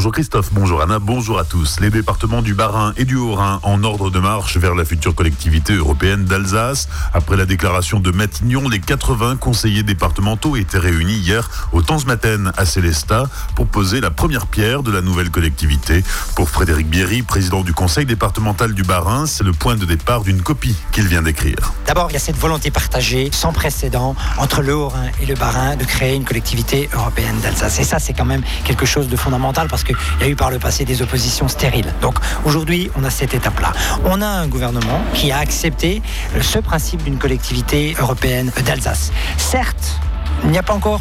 [0.00, 1.78] Bonjour Christophe, bonjour Anna, bonjour à tous.
[1.78, 5.74] Les départements du Bas-Rhin et du Haut-Rhin en ordre de marche vers la future collectivité
[5.74, 6.88] européenne d'Alsace.
[7.12, 12.64] Après la déclaration de Matignon, les 80 conseillers départementaux étaient réunis hier au Temps-Maten à
[12.64, 13.24] Célestat
[13.54, 16.02] pour poser la première pierre de la nouvelle collectivité.
[16.34, 20.40] Pour Frédéric Bierry, président du conseil départemental du Bas-Rhin, c'est le point de départ d'une
[20.40, 21.74] copie qu'il vient d'écrire.
[21.86, 25.76] D'abord, il y a cette volonté partagée, sans précédent, entre le Haut-Rhin et le Bas-Rhin,
[25.76, 27.80] de créer une collectivité européenne d'Alsace.
[27.80, 30.50] Et ça, c'est quand même quelque chose de fondamental parce qu'il y a eu par
[30.50, 31.92] le passé des oppositions stériles.
[32.00, 33.72] Donc aujourd'hui, on a cette étape-là.
[34.04, 36.02] On a un gouvernement qui a accepté
[36.40, 39.12] ce principe d'une collectivité européenne d'Alsace.
[39.36, 40.00] Certes,
[40.44, 41.00] il n'y a pas encore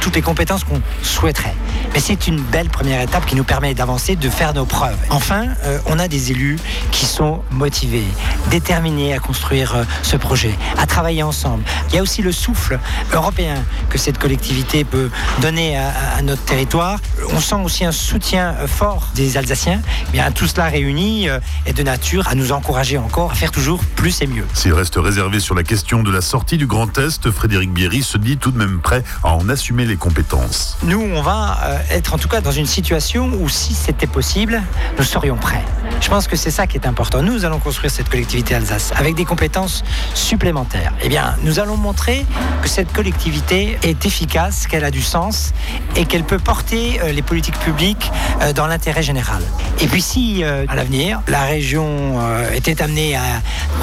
[0.00, 1.54] toutes les compétences qu'on souhaiterait.
[1.92, 4.96] Mais c'est une belle première étape qui nous permet d'avancer, de faire nos preuves.
[5.10, 6.58] Enfin, euh, on a des élus
[6.92, 8.04] qui sont motivés,
[8.50, 11.64] déterminés à construire euh, ce projet, à travailler ensemble.
[11.88, 12.78] Il y a aussi le souffle
[13.12, 13.56] européen
[13.88, 16.98] que cette collectivité peut donner à, notre territoire.
[17.32, 19.80] On sent aussi un soutien euh, fort des Alsaciens.
[20.08, 21.28] Eh bien, tout cela réuni
[21.66, 24.46] est de nature à nous encourager encore à faire toujours plus et mieux.
[24.54, 28.18] S'il reste réservé sur la question de la sortie du Grand Est, Frédéric Bierry se
[28.18, 30.76] dit tout de même prêt à en assumer les compétences.
[30.82, 34.62] Nous, on va euh, être en tout cas dans une situation où si c'était possible,
[34.98, 35.64] nous serions prêts.
[36.00, 37.22] Je pense que c'est ça qui est important.
[37.22, 40.92] Nous allons construire cette collectivité Alsace avec des compétences supplémentaires.
[41.02, 42.24] Eh bien, nous allons montrer
[42.62, 45.52] que cette collectivité est efficace, qu'elle a du sens
[45.96, 48.10] et qu'elle peut porter euh, les politiques publiques
[48.42, 49.42] euh, dans l'intérêt général.
[49.80, 52.18] Et puis si, à l'avenir, la région
[52.52, 53.22] était amenée à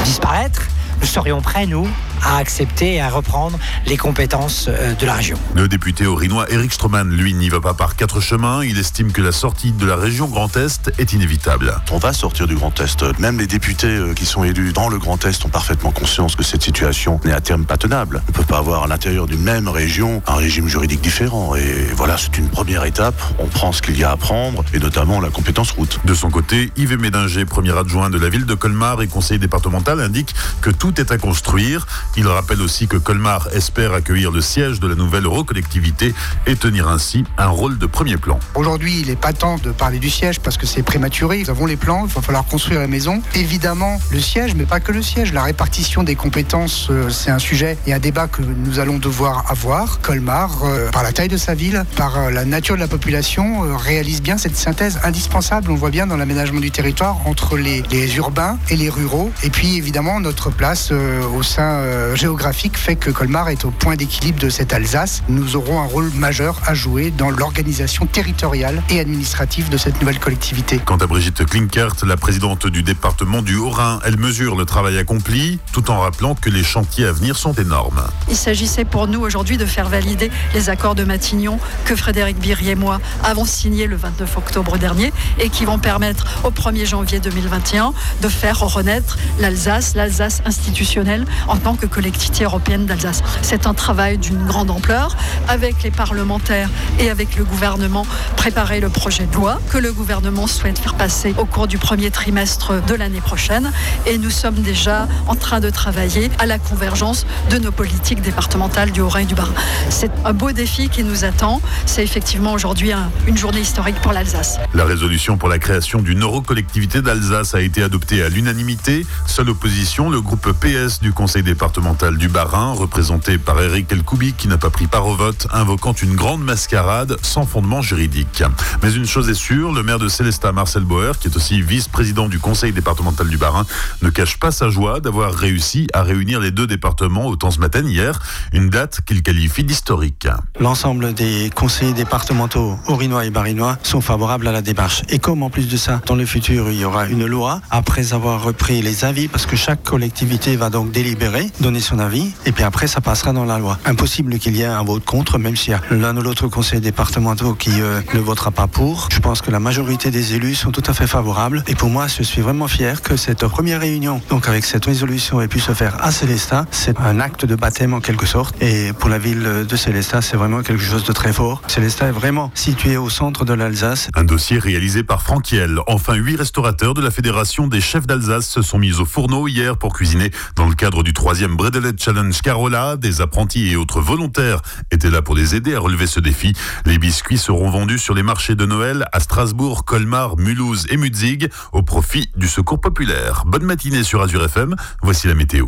[0.04, 0.68] disparaître,
[1.02, 1.88] nous serions prêts, nous,
[2.24, 5.38] à accepter et à reprendre les compétences euh, de la région.
[5.56, 8.64] Le député orinois Eric Stroman, lui, n'y va pas par quatre chemins.
[8.64, 11.74] Il estime que la sortie de la région Grand Est est inévitable.
[11.92, 13.04] On va sortir du Grand Est.
[13.20, 16.44] Même les députés euh, qui sont élus dans le Grand Est ont parfaitement conscience que
[16.44, 18.22] cette situation n'est à terme pas tenable.
[18.28, 21.56] On ne peut pas avoir à l'intérieur d'une même région un régime juridique différent.
[21.56, 23.22] Et voilà, c'est une première étape.
[23.40, 26.00] On prend ce qu'il y a à prendre, et notamment la compétence route.
[26.06, 30.02] De son côté, Yves Médinger, premier adjoint de la ville de Colmar et conseiller départemental,
[30.02, 31.86] indique que tout est à construire.
[32.20, 36.16] Il rappelle aussi que Colmar espère accueillir le siège de la nouvelle recollectivité
[36.48, 38.40] et tenir ainsi un rôle de premier plan.
[38.56, 41.44] Aujourd'hui, il n'est pas temps de parler du siège parce que c'est prématuré.
[41.44, 43.22] Nous avons les plans, il va falloir construire la maison.
[43.36, 45.32] Évidemment, le siège, mais pas que le siège.
[45.32, 49.46] La répartition des compétences, euh, c'est un sujet et un débat que nous allons devoir
[49.52, 50.02] avoir.
[50.02, 53.62] Colmar, euh, par la taille de sa ville, par euh, la nature de la population,
[53.78, 55.70] réalise bien cette synthèse indispensable.
[55.70, 59.32] On voit bien dans l'aménagement du territoire entre les, les, urbains et les ruraux.
[59.44, 61.84] Et puis évidemment, notre place au sein
[62.16, 65.24] géographique fait que Colmar est au point d'équilibre de cette Alsace.
[65.30, 70.20] Nous aurons un rôle majeur à jouer dans l'organisation territoriale et administrative de cette nouvelle
[70.20, 70.80] collectivité.
[70.84, 75.60] Quant à Brigitte Klinkert, la présidente du département du Haut-Rhin, elle mesure le travail accompli
[75.72, 78.04] tout en rappelant que les chantiers à venir sont énormes.
[78.30, 82.70] Il s'agissait pour nous aujourd'hui de faire valider les accords de Matignon que Frédéric Birry
[82.70, 87.20] et moi avons signés le 29 octobre dernier et qui vont permettre au 1er janvier
[87.20, 93.24] 2021 de faire renaître l'Alsace, l'Alsace institutionnelle en tant que collectivité européenne d'Alsace.
[93.42, 96.70] C'est un travail d'une grande ampleur avec les parlementaires
[97.00, 101.34] et avec le gouvernement préparer le projet de loi que le gouvernement souhaite faire passer
[101.40, 103.72] au cours du premier trimestre de l'année prochaine
[104.06, 108.92] et nous sommes déjà en train de travailler à la convergence de nos politiques départementales
[108.92, 109.50] du Haut-Rhin et du Bas.
[109.90, 111.62] C'est un beau défi qui nous attend.
[111.88, 112.92] C'est effectivement aujourd'hui
[113.26, 114.60] une journée historique pour l'Alsace.
[114.76, 119.04] La résolution pour la création d'une eurocollectivité d'Alsace a été adoptée à l'unanimité.
[119.26, 121.87] Seule opposition, le groupe PS du Conseil départemental
[122.18, 126.16] du Bas-Rhin, représenté par Eric Elkoubi, qui n'a pas pris part au vote, invoquant une
[126.16, 128.44] grande mascarade sans fondement juridique.
[128.84, 132.28] Mais une chose est sûre, le maire de Célestat, Marcel Bauer, qui est aussi vice-président
[132.28, 133.66] du conseil départemental du Bas-Rhin,
[134.02, 137.60] ne cache pas sa joie d'avoir réussi à réunir les deux départements au temps ce
[137.60, 138.20] matin hier,
[138.54, 140.28] une date qu'il qualifie d'historique.
[140.60, 145.04] L'ensemble des conseillers départementaux orinois et barinois sont favorables à la démarche.
[145.10, 148.14] Et comme en plus de ça, dans le futur, il y aura une loi, après
[148.14, 152.54] avoir repris les avis, parce que chaque collectivité va donc délibérer, donner son avis, et
[152.54, 153.78] puis après, ça passera dans la loi.
[153.84, 156.80] Impossible qu'il y ait un vote contre, même s'il y a l'un ou l'autre conseil
[156.80, 159.10] départemental qui euh, ne votera pas pour.
[159.12, 161.66] Je pense que la majorité des élus sont tout à fait favorables.
[161.68, 165.42] Et pour moi, je suis vraiment fier que cette première réunion, donc avec cette résolution,
[165.42, 166.66] ait pu se faire à Célestat.
[166.72, 168.56] C'est un acte de baptême en quelque sorte.
[168.62, 171.62] Et pour la ville de Célestat, c'est vraiment quelque chose de très fort.
[171.68, 174.08] Célestat est vraiment situé au centre de l'Alsace.
[174.16, 175.80] Un dossier réalisé par Franquiel.
[175.88, 179.76] Enfin, huit restaurateurs de la Fédération des chefs d'Alsace se sont mis au fourneau hier
[179.76, 182.98] pour cuisiner dans le cadre du troisième Bredelet Challenge Carola.
[182.98, 184.62] Des apprentis et autres volontaires
[184.92, 186.54] étaient là pour les aider à relever ce défi.
[186.86, 191.50] Les biscuits seront vendus sur les marchés de Noël à Strasbourg, Colmar, Mulhouse et Mutzig
[191.74, 193.44] au profit du secours populaire.
[193.48, 194.76] Bonne matinée sur Azure FM.
[195.02, 195.66] Voici la météo.